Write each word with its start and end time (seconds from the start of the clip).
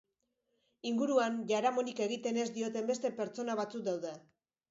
Inguruan, 0.91 1.35
jaramonik 1.51 2.01
egiten 2.07 2.41
ez 2.45 2.47
dioten 2.57 2.89
beste 2.93 3.13
pertsona 3.23 3.59
batzuk 3.63 3.87
daude. 3.91 4.15